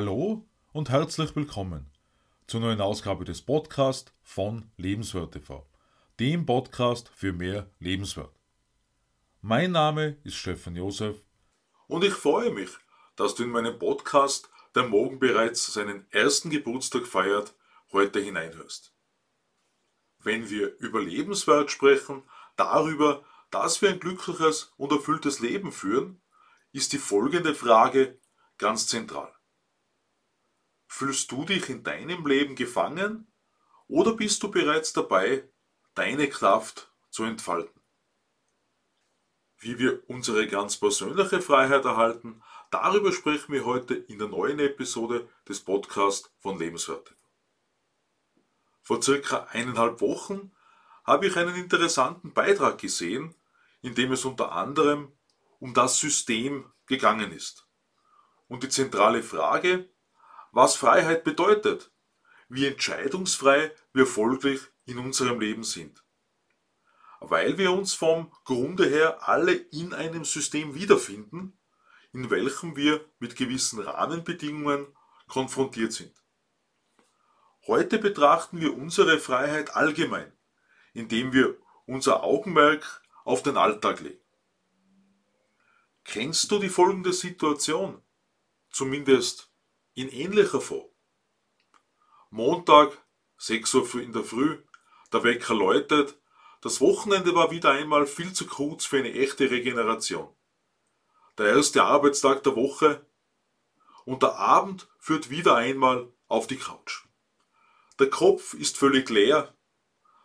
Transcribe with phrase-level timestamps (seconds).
[0.00, 1.92] Hallo und herzlich willkommen
[2.46, 5.68] zur neuen Ausgabe des Podcasts von Lebenswert TV,
[6.18, 8.34] dem Podcast für mehr Lebenswert.
[9.42, 11.18] Mein Name ist Stefan Josef
[11.86, 12.70] und ich freue mich,
[13.14, 17.52] dass du in meinen Podcast, der morgen bereits seinen ersten Geburtstag feiert,
[17.92, 18.94] heute hineinhörst.
[20.20, 22.22] Wenn wir über Lebenswert sprechen,
[22.56, 26.22] darüber, dass wir ein glückliches und erfülltes Leben führen,
[26.72, 28.18] ist die folgende Frage
[28.56, 29.30] ganz zentral.
[31.00, 33.26] Fühlst du dich in deinem Leben gefangen
[33.88, 35.48] oder bist du bereits dabei,
[35.94, 37.80] deine Kraft zu entfalten?
[39.56, 45.26] Wie wir unsere ganz persönliche Freiheit erhalten, darüber sprechen wir heute in der neuen Episode
[45.48, 47.14] des Podcasts von Lebenswerte.
[48.82, 50.52] Vor circa eineinhalb Wochen
[51.04, 53.34] habe ich einen interessanten Beitrag gesehen,
[53.80, 55.12] in dem es unter anderem
[55.60, 57.66] um das System gegangen ist.
[58.48, 59.88] Und die zentrale Frage,
[60.52, 61.90] was Freiheit bedeutet,
[62.48, 66.02] wie entscheidungsfrei wir folglich in unserem Leben sind.
[67.20, 71.58] Weil wir uns vom Grunde her alle in einem System wiederfinden,
[72.12, 74.86] in welchem wir mit gewissen Rahmenbedingungen
[75.28, 76.12] konfrontiert sind.
[77.66, 80.32] Heute betrachten wir unsere Freiheit allgemein,
[80.92, 81.56] indem wir
[81.86, 84.20] unser Augenmerk auf den Alltag legen.
[86.04, 88.02] Kennst du die folgende Situation?
[88.70, 89.49] Zumindest
[90.00, 90.88] in ähnlicher Form.
[92.30, 92.96] Montag,
[93.38, 94.62] 6 Uhr in der Früh,
[95.12, 96.18] der Wecker läutet,
[96.62, 100.34] das Wochenende war wieder einmal viel zu kurz für eine echte Regeneration.
[101.38, 103.06] Der erste Arbeitstag der Woche
[104.04, 107.04] und der Abend führt wieder einmal auf die Couch.
[107.98, 109.54] Der Kopf ist völlig leer,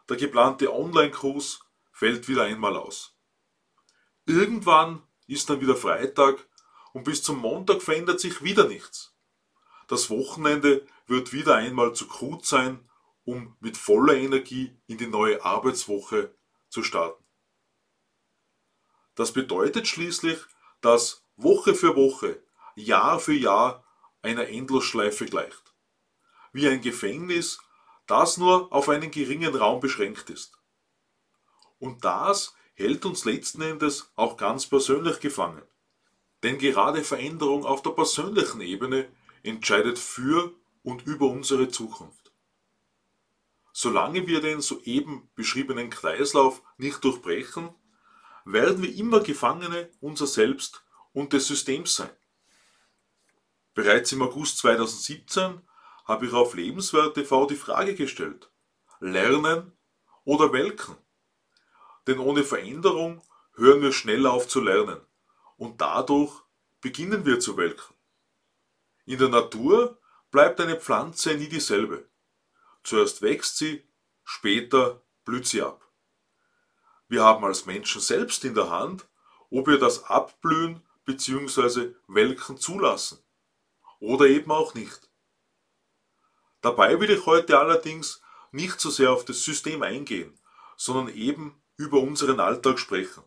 [0.10, 3.18] der geplante Online-Kurs fällt wieder einmal aus.
[4.26, 6.48] Irgendwann ist dann wieder Freitag
[6.94, 9.15] und bis zum Montag verändert sich wieder nichts.
[9.88, 12.80] Das Wochenende wird wieder einmal zu kurz sein,
[13.24, 16.34] um mit voller Energie in die neue Arbeitswoche
[16.70, 17.24] zu starten.
[19.16, 20.40] Das bedeutet schließlich,
[20.82, 22.42] dass Woche für Woche,
[22.76, 23.84] Jahr für Jahr
[24.22, 25.74] einer Endlosschleife gleicht.
[26.52, 27.60] Wie ein Gefängnis,
[28.08, 30.58] das nur auf einen geringen Raum beschränkt ist.
[31.80, 35.64] Und das hält uns letzten Endes auch ganz persönlich gefangen.
[36.44, 39.08] Denn gerade Veränderung auf der persönlichen Ebene
[39.46, 42.34] entscheidet für und über unsere Zukunft.
[43.74, 47.70] Solange wir den soeben beschriebenen Kreislauf nicht durchbrechen,
[48.46, 52.10] werden wir immer Gefangene unser Selbst und des Systems sein.
[53.74, 55.62] Bereits im August 2017
[56.06, 58.50] habe ich auf Lebenswert TV die Frage gestellt,
[59.00, 59.74] lernen
[60.24, 60.96] oder welken?
[62.08, 63.22] Denn ohne Veränderung
[63.56, 65.02] hören wir schnell auf zu lernen
[65.58, 66.44] und dadurch
[66.80, 67.95] beginnen wir zu welken.
[69.06, 70.00] In der Natur
[70.32, 72.10] bleibt eine Pflanze nie dieselbe.
[72.84, 73.88] Zuerst wächst sie,
[74.24, 75.88] später blüht sie ab.
[77.08, 79.08] Wir haben als Menschen selbst in der Hand,
[79.50, 81.94] ob wir das Abblühen bzw.
[82.08, 83.20] Welken zulassen
[84.00, 85.10] oder eben auch nicht.
[86.62, 90.38] Dabei will ich heute allerdings nicht so sehr auf das System eingehen,
[90.78, 93.24] sondern eben über unseren Alltag sprechen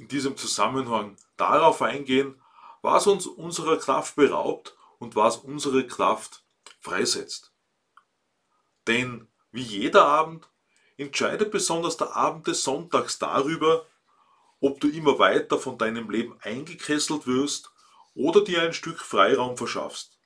[0.00, 2.39] in diesem Zusammenhang darauf eingehen,
[2.82, 6.44] was uns unserer Kraft beraubt und was unsere Kraft
[6.80, 7.52] freisetzt.
[8.86, 10.48] Denn wie jeder Abend
[10.96, 13.86] entscheidet besonders der Abend des Sonntags darüber,
[14.60, 17.72] ob du immer weiter von deinem Leben eingekesselt wirst
[18.14, 20.18] oder dir ein Stück Freiraum verschaffst,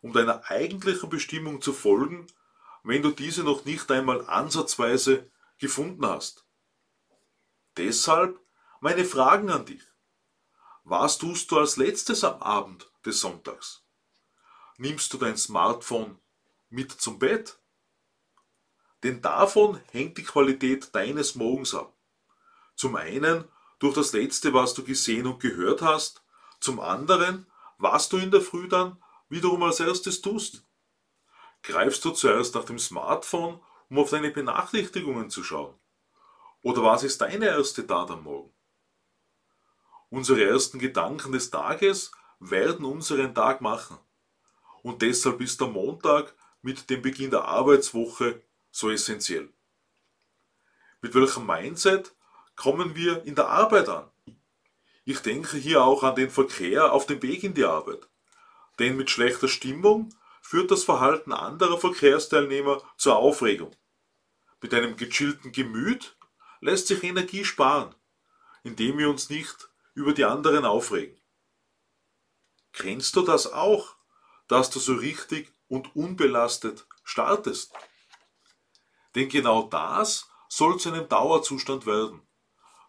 [0.00, 2.26] um deiner eigentlichen Bestimmung zu folgen,
[2.82, 6.46] wenn du diese noch nicht einmal ansatzweise gefunden hast.
[7.76, 8.40] Deshalb
[8.80, 9.82] meine Fragen an dich.
[10.88, 13.82] Was tust du als letztes am Abend des Sonntags?
[14.78, 16.20] Nimmst du dein Smartphone
[16.70, 17.58] mit zum Bett?
[19.02, 21.92] Denn davon hängt die Qualität deines Morgens ab.
[22.76, 23.48] Zum einen
[23.80, 26.22] durch das Letzte, was du gesehen und gehört hast,
[26.60, 30.62] zum anderen, was du in der Früh dann wiederum als erstes tust.
[31.64, 33.60] Greifst du zuerst nach dem Smartphone,
[33.90, 35.74] um auf deine Benachrichtigungen zu schauen?
[36.62, 38.55] Oder was ist deine erste Tat am Morgen?
[40.08, 43.98] Unsere ersten Gedanken des Tages werden unseren Tag machen.
[44.82, 49.48] Und deshalb ist der Montag mit dem Beginn der Arbeitswoche so essentiell.
[51.00, 52.14] Mit welchem Mindset
[52.54, 54.08] kommen wir in der Arbeit an?
[55.04, 58.08] Ich denke hier auch an den Verkehr auf dem Weg in die Arbeit.
[58.78, 63.74] Denn mit schlechter Stimmung führt das Verhalten anderer Verkehrsteilnehmer zur Aufregung.
[64.60, 66.16] Mit einem gechillten Gemüt
[66.60, 67.94] lässt sich Energie sparen,
[68.62, 71.18] indem wir uns nicht über die anderen aufregen.
[72.72, 73.96] Kennst du das auch,
[74.46, 77.72] dass du so richtig und unbelastet startest.
[79.14, 82.20] Denn genau das soll zu einem Dauerzustand werden.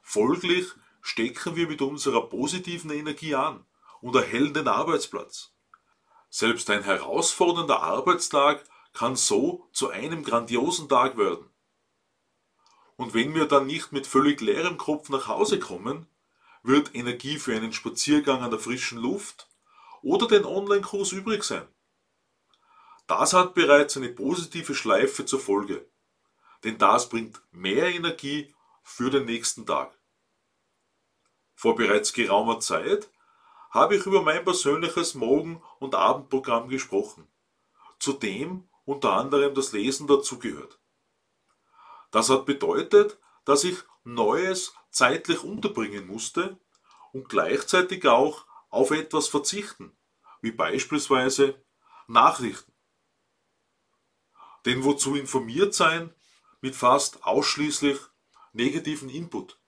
[0.03, 0.67] Folglich
[1.01, 3.65] stecken wir mit unserer positiven Energie an
[4.01, 5.53] und erhellen den Arbeitsplatz.
[6.29, 8.63] Selbst ein herausfordernder Arbeitstag
[8.93, 11.49] kann so zu einem grandiosen Tag werden.
[12.97, 16.07] Und wenn wir dann nicht mit völlig leerem Kopf nach Hause kommen,
[16.67, 19.47] wird Energie für einen Spaziergang an der frischen Luft
[20.01, 21.67] oder den Online-Kurs übrig sein.
[23.07, 25.89] Das hat bereits eine positive Schleife zur Folge,
[26.65, 28.53] denn das bringt mehr Energie
[28.83, 29.97] für den nächsten Tag.
[31.55, 33.09] Vor bereits geraumer Zeit
[33.71, 37.27] habe ich über mein persönliches Morgen- und Abendprogramm gesprochen,
[37.97, 40.79] zu dem unter anderem das Lesen dazugehört.
[42.11, 43.77] Das hat bedeutet, dass ich
[44.13, 46.57] Neues zeitlich unterbringen musste
[47.11, 49.97] und gleichzeitig auch auf etwas verzichten,
[50.41, 51.61] wie beispielsweise
[52.07, 52.73] Nachrichten.
[54.65, 56.13] Denn wozu informiert sein
[56.61, 57.99] mit fast ausschließlich
[58.53, 59.59] negativen Input?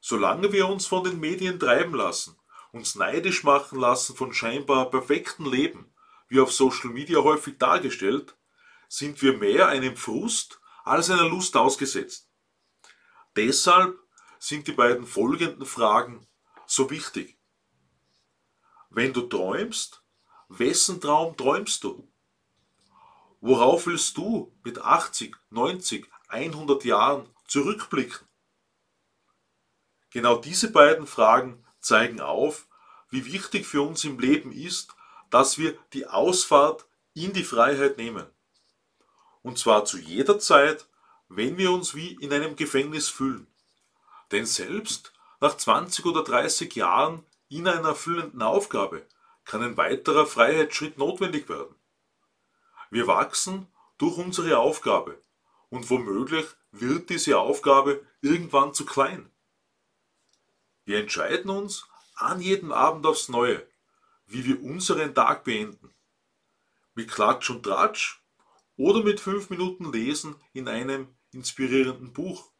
[0.00, 2.38] Solange wir uns von den Medien treiben lassen,
[2.70, 5.94] uns neidisch machen lassen von scheinbar perfekten Leben,
[6.28, 8.36] wie auf Social Media häufig dargestellt,
[8.88, 12.31] sind wir mehr einem Frust als einer Lust ausgesetzt.
[13.36, 13.98] Deshalb
[14.38, 16.26] sind die beiden folgenden Fragen
[16.66, 17.38] so wichtig.
[18.90, 20.02] Wenn du träumst,
[20.48, 22.08] wessen Traum träumst du?
[23.40, 28.26] Worauf willst du mit 80, 90, 100 Jahren zurückblicken?
[30.10, 32.68] Genau diese beiden Fragen zeigen auf,
[33.08, 34.94] wie wichtig für uns im Leben ist,
[35.30, 38.26] dass wir die Ausfahrt in die Freiheit nehmen.
[39.42, 40.86] Und zwar zu jeder Zeit,
[41.36, 43.46] wenn wir uns wie in einem Gefängnis fühlen.
[44.32, 49.06] Denn selbst nach 20 oder 30 Jahren in einer erfüllenden Aufgabe
[49.44, 51.74] kann ein weiterer Freiheitsschritt notwendig werden.
[52.90, 53.66] Wir wachsen
[53.98, 55.20] durch unsere Aufgabe
[55.70, 59.30] und womöglich wird diese Aufgabe irgendwann zu klein.
[60.84, 63.66] Wir entscheiden uns an jedem Abend aufs Neue,
[64.26, 65.94] wie wir unseren Tag beenden.
[66.94, 68.20] Mit Klatsch und Tratsch
[68.76, 72.50] oder mit fünf Minuten Lesen in einem inspirierenden Buch.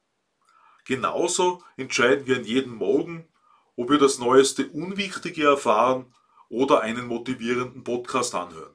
[0.84, 3.28] Genauso entscheiden wir an jedem Morgen,
[3.76, 6.14] ob wir das neueste Unwichtige erfahren
[6.48, 8.74] oder einen motivierenden Podcast anhören.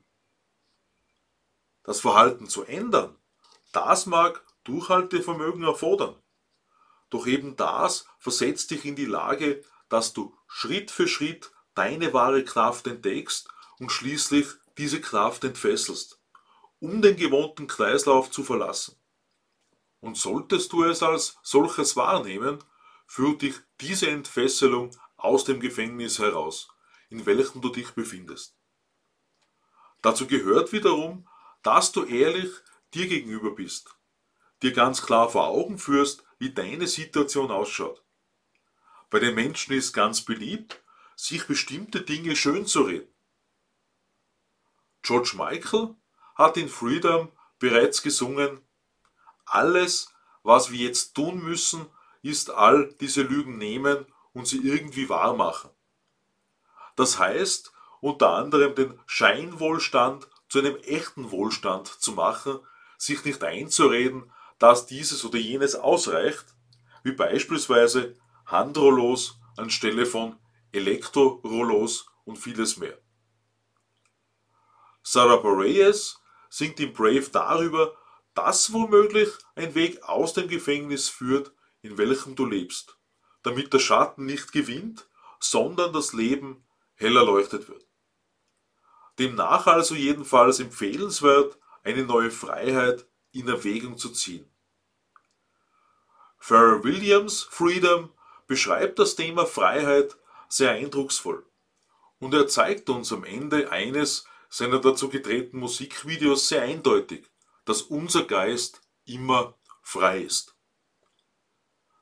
[1.84, 3.16] Das Verhalten zu ändern,
[3.72, 6.16] das mag Durchhaltevermögen erfordern.
[7.10, 12.44] Doch eben das versetzt dich in die Lage, dass du Schritt für Schritt deine wahre
[12.44, 13.48] Kraft entdeckst
[13.80, 14.48] und schließlich
[14.78, 16.20] diese Kraft entfesselst,
[16.80, 18.96] um den gewohnten Kreislauf zu verlassen.
[20.00, 22.64] Und solltest du es als solches wahrnehmen,
[23.08, 26.70] führt dich diese Entfesselung aus dem Gefängnis heraus,
[27.10, 28.56] in welchem du dich befindest.
[30.02, 31.28] Dazu gehört wiederum,
[31.64, 32.52] dass du ehrlich
[32.94, 33.96] dir gegenüber bist,
[34.62, 38.04] dir ganz klar vor Augen führst, wie deine Situation ausschaut.
[39.10, 40.84] Bei den Menschen ist ganz beliebt,
[41.16, 43.12] sich bestimmte Dinge schön zu reden.
[45.02, 45.96] George Michael
[46.36, 48.62] hat in Freedom bereits gesungen,
[49.48, 50.14] alles,
[50.44, 51.88] was wir jetzt tun müssen,
[52.22, 55.70] ist all diese Lügen nehmen und sie irgendwie wahr machen.
[56.96, 62.60] Das heißt, unter anderem den Scheinwohlstand zu einem echten Wohlstand zu machen,
[62.98, 66.46] sich nicht einzureden, dass dieses oder jenes ausreicht,
[67.04, 70.38] wie beispielsweise Handrollos anstelle von
[70.72, 72.98] Elektrorollos und vieles mehr.
[75.04, 77.96] Sarah Bareilles singt in Brave darüber,
[78.38, 81.51] dass womöglich ein Weg aus dem Gefängnis führt,
[81.82, 82.96] in welchem du lebst,
[83.41, 85.08] damit der Schatten nicht gewinnt,
[85.39, 86.63] sondern das Leben
[86.94, 87.88] hell erleuchtet wird.
[89.17, 94.48] Demnach also jedenfalls empfehlenswert, eine neue Freiheit in Erwägung zu ziehen.
[96.38, 98.12] Pharrell Williams Freedom
[98.46, 100.15] beschreibt das Thema Freiheit
[100.48, 101.44] sehr eindrucksvoll
[102.20, 107.27] und er zeigt uns am Ende eines seiner dazu gedrehten Musikvideos sehr eindeutig,
[107.67, 110.55] dass unser Geist immer frei ist.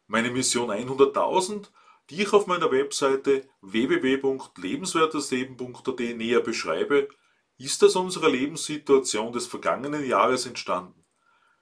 [0.07, 1.69] Meine Mission 100.000,
[2.11, 7.09] die ich auf meiner Webseite www.lebenswertesleben.at näher beschreibe,
[7.57, 11.03] ist aus unserer Lebenssituation des vergangenen Jahres entstanden.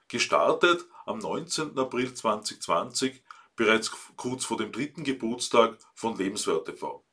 [0.09, 1.79] Gestartet am 19.
[1.79, 3.23] April 2020,
[3.55, 7.05] bereits kurz vor dem dritten Geburtstag von Lebenswert TV.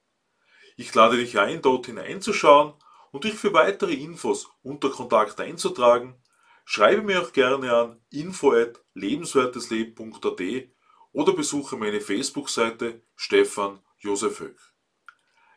[0.76, 2.74] Ich lade dich ein, dort hineinzuschauen
[3.12, 6.20] und dich für weitere Infos unter Kontakt einzutragen.
[6.72, 10.40] Schreibe mir auch gerne an info@lebenswertesleben.at
[11.10, 14.56] oder besuche meine Facebook-Seite Stefan Josef Höck.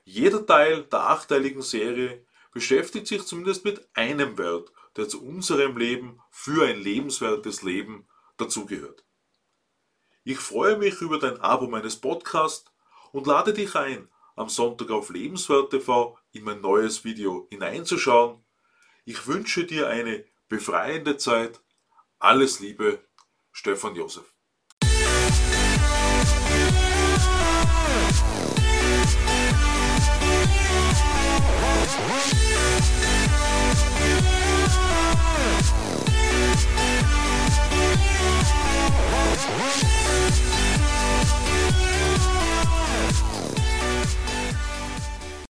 [0.05, 6.19] Jeder Teil der achteiligen Serie beschäftigt sich zumindest mit einem Wert, der zu unserem Leben
[6.31, 9.05] für ein lebenswertes Leben dazugehört.
[10.23, 12.71] Ich freue mich über dein Abo meines Podcasts
[13.11, 18.43] und lade dich ein, am Sonntag auf Lebenswert TV in mein neues Video hineinzuschauen.
[19.05, 21.63] Ich wünsche dir eine befreiende Zeit.
[22.19, 23.03] Alles Liebe,
[23.51, 24.32] Stefan Josef.